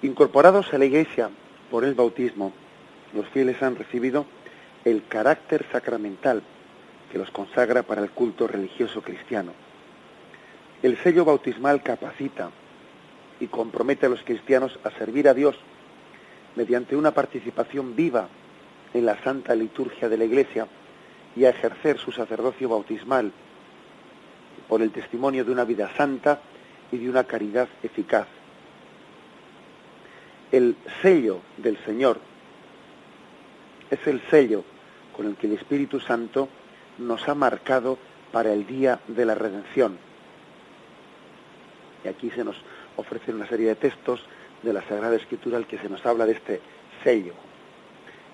[0.00, 1.28] Incorporados a la Iglesia
[1.70, 2.54] por el bautismo,
[3.12, 4.24] los fieles han recibido
[4.86, 6.42] el carácter sacramental
[7.12, 9.52] que los consagra para el culto religioso cristiano.
[10.82, 12.50] El sello bautismal capacita
[13.40, 15.56] y compromete a los cristianos a servir a Dios
[16.56, 18.28] mediante una participación viva
[18.94, 20.66] en la santa liturgia de la Iglesia
[21.38, 23.30] y a ejercer su sacerdocio bautismal
[24.68, 26.40] por el testimonio de una vida santa
[26.90, 28.26] y de una caridad eficaz.
[30.50, 32.18] El sello del Señor
[33.88, 34.64] es el sello
[35.16, 36.48] con el que el Espíritu Santo
[36.98, 37.98] nos ha marcado
[38.32, 39.96] para el día de la redención.
[42.04, 42.56] Y aquí se nos
[42.96, 44.24] ofrecen una serie de textos
[44.64, 46.60] de la Sagrada Escritura al que se nos habla de este
[47.04, 47.34] sello.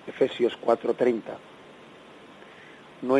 [0.07, 1.54] Efesios 4:30.
[3.01, 3.17] No,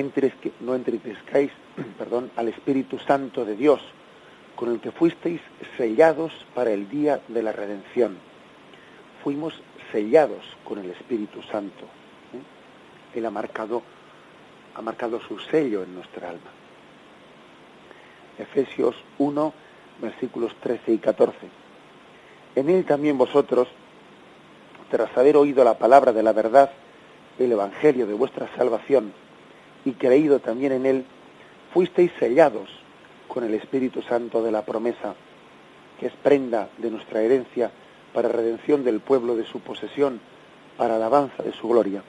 [0.61, 1.51] no entristezcáis
[1.97, 3.81] perdón, al Espíritu Santo de Dios,
[4.55, 5.41] con el que fuisteis
[5.77, 8.17] sellados para el día de la redención.
[9.23, 9.61] Fuimos
[9.91, 11.85] sellados con el Espíritu Santo.
[12.33, 13.17] ¿eh?
[13.17, 13.81] Él ha marcado,
[14.75, 16.51] ha marcado su sello en nuestra alma.
[18.37, 19.53] Efesios 1,
[20.01, 21.37] versículos 13 y 14.
[22.55, 23.67] En él también vosotros,
[24.89, 26.71] tras haber oído la palabra de la verdad,
[27.39, 29.13] el Evangelio de vuestra salvación,
[29.85, 31.05] y creído también en él,
[31.73, 32.69] fuisteis sellados
[33.27, 35.15] con el Espíritu Santo de la promesa,
[35.99, 37.71] que es prenda de nuestra herencia
[38.13, 40.19] para redención del pueblo de su posesión,
[40.77, 42.03] para alabanza de su gloria.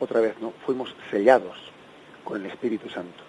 [0.00, 0.52] Otra vez, ¿no?
[0.64, 1.58] Fuimos sellados
[2.24, 3.22] con el Espíritu Santo.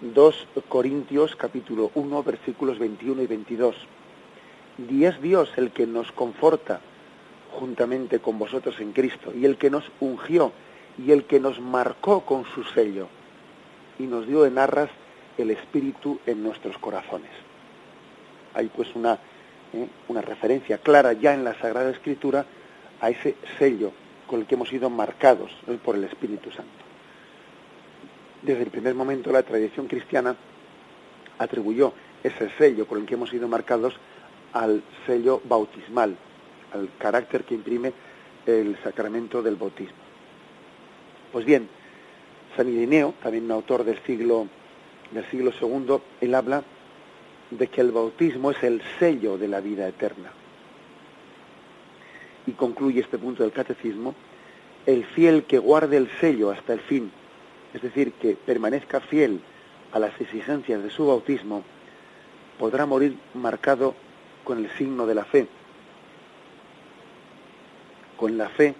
[0.00, 3.76] 2 Corintios capítulo 1 versículos 21 y 22.
[4.90, 6.80] Y es Dios el que nos conforta
[7.52, 10.52] juntamente con vosotros en Cristo y el que nos ungió
[10.98, 13.08] y el que nos marcó con su sello
[13.98, 14.90] y nos dio en arras
[15.36, 17.30] el Espíritu en nuestros corazones.
[18.54, 19.14] Hay pues una,
[19.72, 19.88] ¿eh?
[20.08, 22.44] una referencia clara ya en la Sagrada Escritura
[23.00, 23.92] a ese sello
[24.26, 25.50] con el que hemos sido marcados
[25.84, 26.88] por el Espíritu Santo
[28.42, 30.36] desde el primer momento la tradición cristiana
[31.38, 31.92] atribuyó
[32.22, 33.94] ese sello con el que hemos sido marcados
[34.52, 36.16] al sello bautismal,
[36.72, 37.92] al carácter que imprime
[38.46, 39.96] el sacramento del bautismo.
[41.32, 41.68] Pues bien,
[42.56, 44.48] San Irineo, también un autor del siglo,
[45.10, 46.62] del siglo II, él habla
[47.50, 50.32] de que el bautismo es el sello de la vida eterna.
[52.46, 54.14] Y concluye este punto del catecismo,
[54.86, 57.10] el fiel que guarde el sello hasta el fin,
[57.74, 59.40] es decir, que permanezca fiel
[59.92, 61.62] a las exigencias de su bautismo,
[62.58, 63.94] podrá morir marcado
[64.44, 65.46] con el signo de la fe,
[68.18, 68.74] con la fe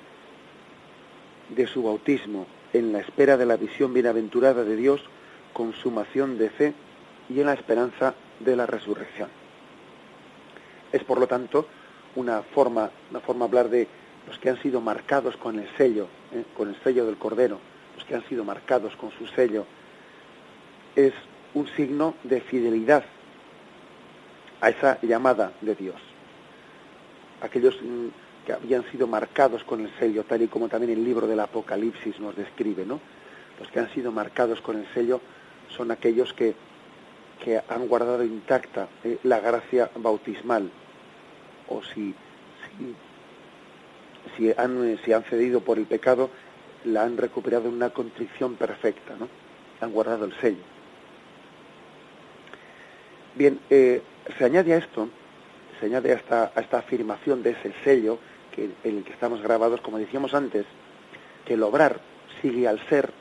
[1.48, 5.02] de su bautismo, en la espera de la visión bienaventurada de Dios,
[5.54, 6.74] consumación de fe
[7.30, 9.30] y en la esperanza de la resurrección.
[10.92, 11.66] Es por lo tanto
[12.16, 13.88] una forma, una forma de hablar de
[14.26, 16.44] los que han sido marcados con el sello, ¿eh?
[16.54, 17.58] con el sello del Cordero,
[18.08, 19.66] que han sido marcados con su sello,
[20.96, 21.12] es
[21.54, 23.04] un signo de fidelidad
[24.60, 26.00] a esa llamada de Dios.
[27.40, 28.08] Aquellos mm,
[28.48, 32.18] que habían sido marcados con el sello, tal y como también el libro del Apocalipsis
[32.18, 32.98] nos describe, ¿no?
[33.60, 35.20] Los que han sido marcados con el sello
[35.76, 36.54] son aquellos que,
[37.44, 40.70] que han guardado intacta eh, la gracia bautismal,
[41.68, 42.14] o si,
[42.78, 42.94] si,
[44.34, 46.30] si, han, eh, si han cedido por el pecado,
[46.84, 49.28] la han recuperado en una contrición perfecta, ¿no?
[49.82, 50.64] Han guardado el sello.
[53.34, 54.00] Bien, eh,
[54.38, 55.10] se añade a esto,
[55.78, 58.18] se añade a esta, a esta afirmación de ese sello
[58.54, 60.66] que, en el que estamos grabados, como decíamos antes,
[61.44, 62.00] que el obrar
[62.42, 63.12] sigue al ser,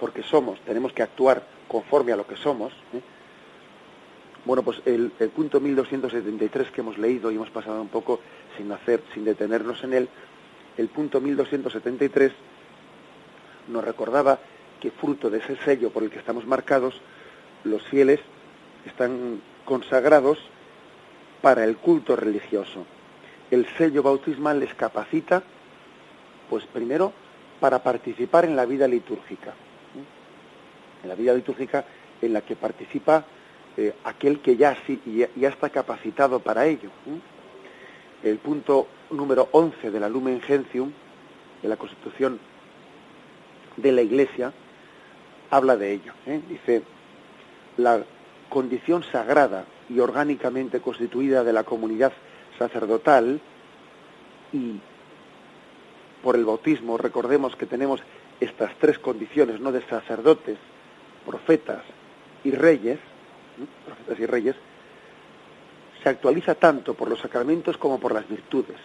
[0.00, 2.72] porque somos, tenemos que actuar conforme a lo que somos.
[2.92, 3.00] ¿eh?
[4.44, 8.20] Bueno, pues el, el, punto 1273 que hemos leído y hemos pasado un poco
[8.56, 10.08] sin hacer, sin detenernos en él,
[10.76, 12.32] el punto 1273
[13.68, 14.38] nos recordaba
[14.80, 17.00] que fruto de ese sello por el que estamos marcados,
[17.62, 18.20] los fieles
[18.84, 20.38] están consagrados
[21.40, 22.84] para el culto religioso.
[23.52, 25.42] El sello bautismal les capacita,
[26.48, 27.12] pues primero,
[27.60, 29.52] para participar en la vida litúrgica.
[31.02, 31.84] En la vida litúrgica
[32.22, 33.26] en la que participa
[33.76, 34.74] eh, aquel que ya,
[35.38, 36.88] está capacitado para ello.
[38.22, 40.90] El punto número 11 de la Lumen Gentium,
[41.60, 42.40] de la Constitución
[43.76, 44.50] de la Iglesia,
[45.50, 46.14] habla de ello.
[46.24, 46.40] ¿eh?
[46.48, 46.84] Dice,
[47.76, 48.02] la
[48.48, 52.14] condición sagrada y orgánicamente constituida de la comunidad
[52.58, 53.40] sacerdotal
[54.52, 54.80] y
[56.22, 58.00] por el bautismo, recordemos que tenemos
[58.40, 59.72] estas tres condiciones, ¿no?
[59.72, 60.58] De sacerdotes,
[61.26, 61.82] profetas
[62.44, 62.98] y reyes,
[63.86, 64.56] profetas y reyes,
[66.02, 68.76] se actualiza tanto por los sacramentos como por las virtudes.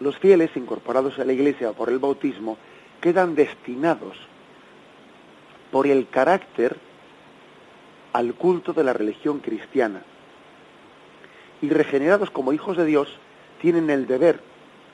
[0.00, 2.56] Los fieles incorporados a la Iglesia por el bautismo
[3.00, 4.16] quedan destinados
[5.70, 6.76] por el carácter
[8.12, 10.02] al culto de la religión cristiana.
[11.62, 13.08] Y regenerados como hijos de Dios,
[13.60, 14.40] tienen el deber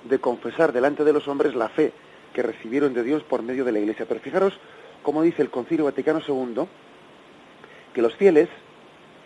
[0.05, 1.93] de confesar delante de los hombres la fe
[2.33, 4.07] que recibieron de Dios por medio de la Iglesia.
[4.07, 4.59] Pero fijaros
[5.03, 6.65] como dice el Concilio Vaticano II,
[7.95, 8.49] que los fieles,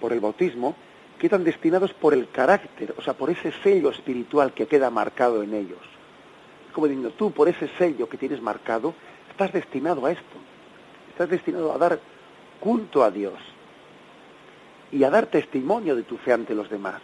[0.00, 0.76] por el bautismo,
[1.18, 5.54] quedan destinados por el carácter, o sea, por ese sello espiritual que queda marcado en
[5.54, 5.80] ellos.
[6.72, 8.94] Como diciendo, tú por ese sello que tienes marcado,
[9.30, 10.38] estás destinado a esto.
[11.10, 11.98] Estás destinado a dar
[12.60, 13.38] culto a Dios
[14.90, 17.02] y a dar testimonio de tu fe ante los demás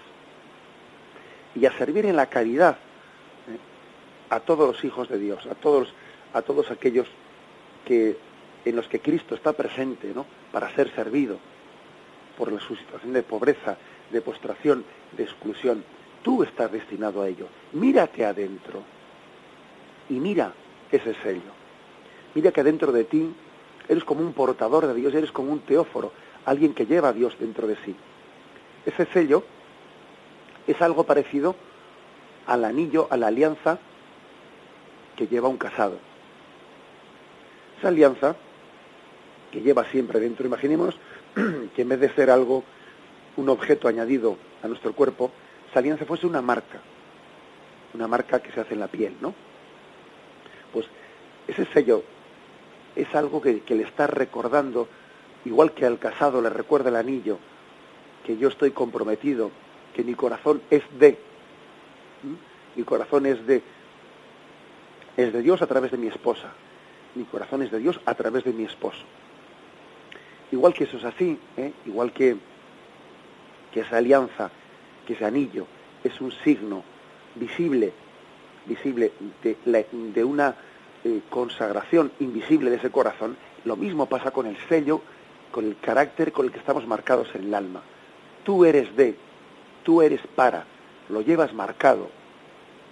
[1.54, 3.58] y a servir en la caridad ¿eh?
[4.30, 5.92] a todos los hijos de Dios, a todos,
[6.32, 7.08] a todos aquellos
[7.84, 8.16] que,
[8.64, 10.26] en los que Cristo está presente, ¿no?
[10.52, 11.38] Para ser servido
[12.36, 13.76] por su situación de pobreza,
[14.10, 14.84] de postración,
[15.16, 15.84] de exclusión.
[16.22, 17.48] Tú estás destinado a ello.
[17.72, 18.82] Mírate adentro
[20.08, 20.52] y mira
[20.90, 21.52] ese sello.
[22.34, 23.34] Mira que dentro de ti
[23.88, 26.12] eres como un portador de Dios, eres como un teóforo,
[26.44, 27.94] alguien que lleva a Dios dentro de sí.
[28.86, 29.44] Ese sello
[30.68, 31.56] es algo parecido
[32.46, 33.78] al anillo, a la alianza
[35.16, 35.98] que lleva un casado.
[37.78, 38.36] Esa alianza
[39.50, 40.94] que lleva siempre dentro, imaginemos
[41.74, 42.64] que en vez de ser algo,
[43.36, 45.30] un objeto añadido a nuestro cuerpo,
[45.70, 46.80] esa alianza fuese una marca,
[47.94, 49.34] una marca que se hace en la piel, ¿no?
[50.72, 50.86] Pues
[51.46, 52.04] ese sello
[52.94, 54.86] es algo que, le está recordando,
[55.46, 57.38] igual que al casado le recuerda el anillo,
[58.26, 59.50] que yo estoy comprometido
[59.94, 61.18] que mi corazón es de,
[62.76, 63.62] mi corazón es de,
[65.16, 66.52] es de Dios a través de mi esposa,
[67.14, 69.04] mi corazón es de Dios a través de mi esposo.
[70.50, 71.72] Igual que eso es así, ¿eh?
[71.86, 72.36] igual que,
[73.72, 74.50] que esa alianza,
[75.06, 75.66] que ese anillo,
[76.04, 76.84] es un signo
[77.34, 77.92] visible,
[78.66, 79.12] visible
[79.42, 79.56] de,
[79.92, 80.54] de una
[81.04, 85.00] eh, consagración invisible de ese corazón, lo mismo pasa con el sello,
[85.50, 87.82] con el carácter con el que estamos marcados en el alma.
[88.44, 89.16] Tú eres de,
[89.88, 90.66] tú eres para,
[91.08, 92.10] lo llevas marcado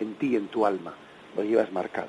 [0.01, 0.95] en ti, en tu alma,
[1.37, 2.09] lo llevas marcado.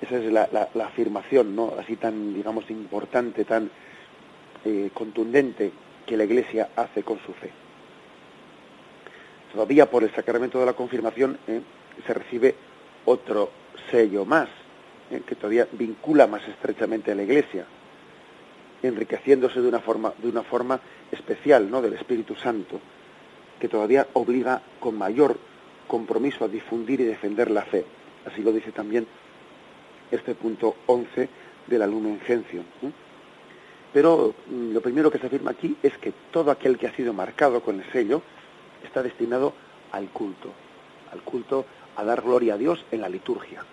[0.00, 1.74] Esa es la, afirmación, ¿no?
[1.78, 3.70] Así tan, digamos, importante, tan
[4.64, 5.70] eh, contundente
[6.06, 7.50] que la Iglesia hace con su fe.
[9.52, 11.60] Todavía por el sacramento de la confirmación eh,
[12.06, 12.54] se recibe
[13.04, 13.50] otro
[13.90, 14.48] sello más,
[15.10, 17.66] eh, que todavía vincula más estrechamente a la Iglesia,
[18.82, 21.82] enriqueciéndose de una forma, de una forma especial ¿no?
[21.82, 22.80] del Espíritu Santo,
[23.58, 25.38] que todavía obliga con mayor
[25.86, 27.84] compromiso a difundir y defender la fe.
[28.26, 29.06] Así lo dice también
[30.10, 31.28] este punto 11
[31.66, 32.64] de la Lumen Gentium.
[33.92, 37.12] Pero mm, lo primero que se afirma aquí es que todo aquel que ha sido
[37.12, 38.22] marcado con el sello
[38.84, 39.52] está destinado
[39.92, 40.52] al culto,
[41.12, 41.66] al culto
[41.96, 43.64] a dar gloria a Dios en la liturgia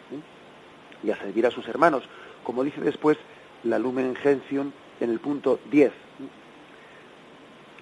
[1.04, 2.04] y a servir a sus hermanos,
[2.44, 3.18] como dice después
[3.64, 5.92] la Lumen Gentium en el punto 10.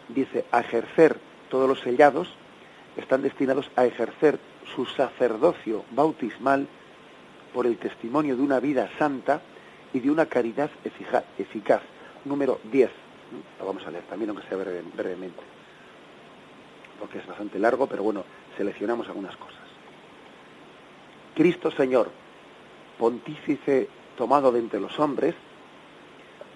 [0.10, 1.18] Dice, a ejercer
[1.50, 2.34] todos los sellados
[2.98, 4.40] están destinados a ejercer
[4.76, 6.68] su sacerdocio bautismal
[7.54, 9.42] por el testimonio de una vida santa
[9.94, 10.70] y de una caridad
[11.38, 11.82] eficaz.
[12.26, 12.90] Número 10.
[13.60, 15.42] Lo vamos a leer también, aunque sea brevemente,
[17.00, 18.24] porque es bastante largo, pero bueno,
[18.58, 19.56] seleccionamos algunas cosas.
[21.36, 22.10] Cristo Señor,
[22.98, 25.36] pontífice tomado de entre los hombres,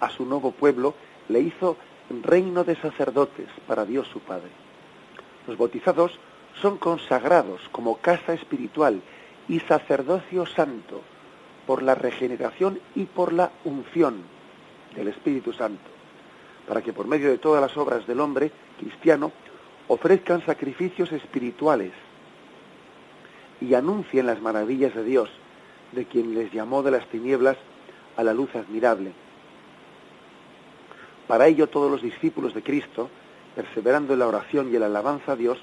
[0.00, 0.94] a su nuevo pueblo
[1.28, 1.76] le hizo
[2.22, 4.50] reino de sacerdotes para Dios su Padre.
[5.46, 6.18] Los bautizados
[6.60, 9.00] son consagrados como casa espiritual
[9.48, 11.02] y sacerdocio santo
[11.66, 14.22] por la regeneración y por la unción
[14.94, 15.88] del Espíritu Santo,
[16.66, 19.32] para que por medio de todas las obras del hombre cristiano
[19.88, 21.92] ofrezcan sacrificios espirituales
[23.60, 25.30] y anuncien las maravillas de Dios,
[25.92, 27.56] de quien les llamó de las tinieblas
[28.16, 29.12] a la luz admirable.
[31.30, 33.08] Para ello todos los discípulos de Cristo,
[33.54, 35.58] perseverando en la oración y en la alabanza a Dios,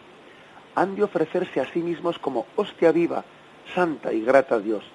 [0.76, 3.26] han de ofrecerse a sí mismos como hostia viva,
[3.76, 4.86] santa y grata a Dios.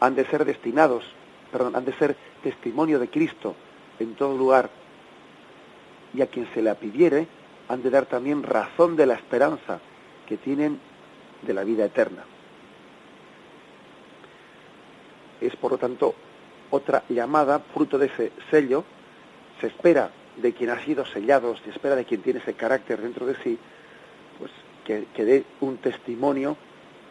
[0.00, 1.06] Han de ser destinados,
[1.50, 3.54] perdón, han de ser testimonio de Cristo
[3.98, 4.68] en todo lugar.
[6.12, 7.26] Y a quien se la pidiere,
[7.66, 9.80] han de dar también razón de la esperanza
[10.28, 10.78] que tienen
[11.40, 12.22] de la vida eterna.
[15.40, 16.14] Es, por lo tanto,
[16.70, 18.84] otra llamada, fruto de ese sello,
[19.60, 23.26] se espera de quien ha sido sellado, se espera de quien tiene ese carácter dentro
[23.26, 23.58] de sí,
[24.38, 24.50] pues
[24.84, 26.56] que, dé un testimonio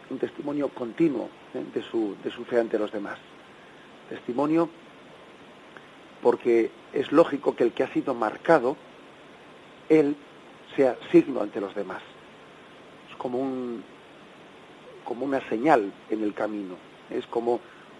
[0.09, 1.63] un testimonio continuo ¿eh?
[1.73, 3.17] de, su, de su fe ante los demás.
[4.09, 4.69] Testimonio
[6.21, 8.77] porque es lógico que el que ha sido marcado,
[9.89, 10.15] él
[10.75, 12.01] sea signo ante los demás.
[13.09, 13.83] Es como un
[15.03, 16.75] como una señal en el camino,
[17.09, 17.59] es como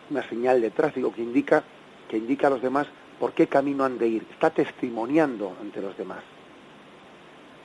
[0.09, 1.63] una señal de tráfico que indica
[2.07, 2.87] que indica a los demás
[3.19, 4.25] por qué camino han de ir.
[4.31, 6.23] Está testimoniando ante los demás.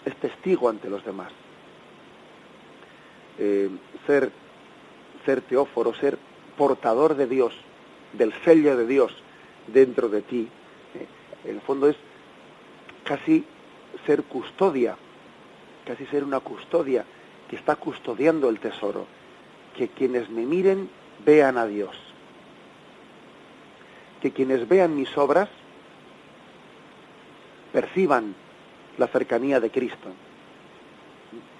[0.05, 1.33] Es testigo ante los demás.
[3.39, 3.69] Eh,
[4.07, 4.31] ser,
[5.25, 6.19] ser teóforo, ser
[6.57, 7.55] portador de Dios,
[8.13, 9.15] del sello de Dios
[9.67, 10.49] dentro de ti,
[10.95, 11.07] eh,
[11.45, 11.97] en el fondo es
[13.05, 13.45] casi
[14.07, 14.97] ser custodia,
[15.87, 17.05] casi ser una custodia
[17.49, 19.07] que está custodiando el tesoro,
[19.77, 20.91] que quienes me miren
[21.25, 21.97] vean a Dios,
[24.21, 25.49] que quienes vean mis obras
[27.73, 28.35] perciban
[28.97, 30.09] la cercanía de Cristo.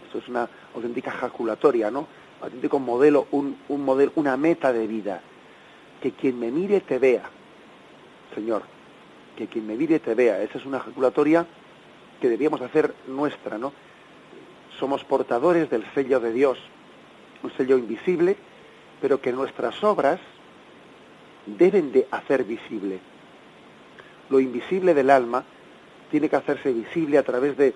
[0.07, 2.07] Esto es una auténtica jaculatoria, ¿no?
[2.41, 5.21] Auténtico modelo, un, un modelo, una meta de vida.
[6.03, 7.29] Que quien me mire te vea,
[8.35, 8.63] Señor.
[9.37, 10.43] Que quien me mire te vea.
[10.43, 11.47] Esa es una jaculatoria
[12.21, 13.73] que debíamos hacer nuestra, ¿no?
[14.79, 16.59] Somos portadores del sello de Dios,
[17.43, 18.37] un sello invisible,
[19.01, 20.21] pero que nuestras obras
[21.57, 22.99] deben de hacer visible.
[24.29, 25.45] Lo invisible del alma
[26.11, 27.75] tiene que hacerse visible a través de,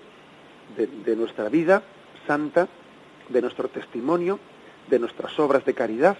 [0.77, 1.83] de, nuestra vida
[2.27, 2.67] santa,
[3.29, 4.39] de nuestro testimonio,
[4.89, 6.17] de nuestras obras de caridad,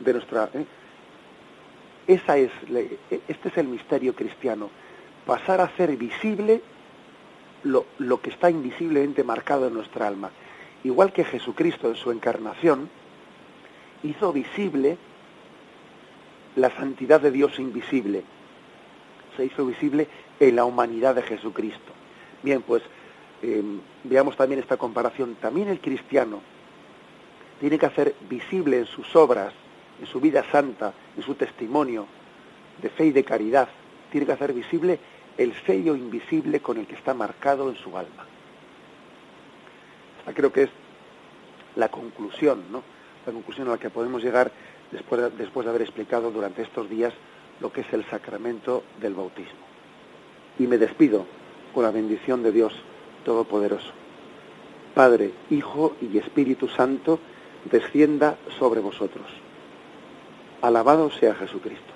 [0.00, 0.50] de nuestra...
[0.54, 0.64] ¿eh?
[2.06, 2.50] Esa es,
[3.28, 4.70] este es el misterio cristiano,
[5.26, 6.62] pasar a hacer visible
[7.64, 10.30] lo, lo que está invisiblemente marcado en nuestra alma.
[10.84, 12.88] Igual que Jesucristo en su encarnación
[14.04, 14.98] hizo visible
[16.56, 18.24] la santidad de Dios invisible.
[19.36, 20.08] Se hizo visible
[20.40, 21.92] en la humanidad de Jesucristo.
[22.42, 22.82] Bien, pues
[23.42, 25.36] em, veamos también esta comparación.
[25.36, 26.40] También el cristiano
[27.60, 29.52] tiene que hacer visible en sus obras,
[30.00, 32.06] en su vida santa, en su testimonio
[32.80, 33.68] de fe y de caridad,
[34.10, 34.98] tiene que hacer visible
[35.38, 38.26] el sello invisible con el que está marcado en su alma.
[40.18, 40.70] Esta creo que es
[41.74, 42.82] la conclusión, ¿no?
[43.26, 44.50] La conclusión a la que podemos llegar
[44.92, 47.12] después de, después de haber explicado durante estos días
[47.60, 49.66] lo que es el sacramento del bautismo.
[50.58, 51.26] Y me despido
[51.74, 52.72] con la bendición de Dios
[53.24, 53.92] Todopoderoso.
[54.94, 57.18] Padre, Hijo y Espíritu Santo,
[57.70, 59.26] descienda sobre vosotros.
[60.62, 61.95] Alabado sea Jesucristo.